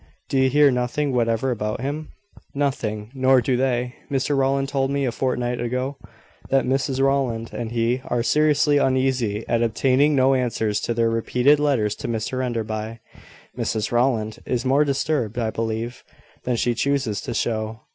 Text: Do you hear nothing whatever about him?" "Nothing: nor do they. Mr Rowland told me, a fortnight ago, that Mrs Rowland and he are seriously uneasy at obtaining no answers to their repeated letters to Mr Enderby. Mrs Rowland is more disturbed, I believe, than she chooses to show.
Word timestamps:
Do 0.29 0.39
you 0.39 0.49
hear 0.49 0.71
nothing 0.71 1.13
whatever 1.13 1.51
about 1.51 1.81
him?" 1.81 2.09
"Nothing: 2.55 3.11
nor 3.13 3.39
do 3.39 3.55
they. 3.55 3.93
Mr 4.09 4.35
Rowland 4.35 4.67
told 4.67 4.89
me, 4.89 5.05
a 5.05 5.11
fortnight 5.11 5.61
ago, 5.61 5.97
that 6.49 6.65
Mrs 6.65 6.99
Rowland 6.99 7.51
and 7.53 7.71
he 7.71 8.01
are 8.05 8.23
seriously 8.23 8.79
uneasy 8.79 9.45
at 9.47 9.61
obtaining 9.61 10.15
no 10.15 10.33
answers 10.33 10.81
to 10.81 10.95
their 10.95 11.11
repeated 11.11 11.59
letters 11.59 11.93
to 11.97 12.07
Mr 12.07 12.43
Enderby. 12.43 12.97
Mrs 13.55 13.91
Rowland 13.91 14.39
is 14.43 14.65
more 14.65 14.83
disturbed, 14.83 15.37
I 15.37 15.51
believe, 15.51 16.03
than 16.45 16.55
she 16.55 16.73
chooses 16.73 17.21
to 17.21 17.35
show. 17.35 17.81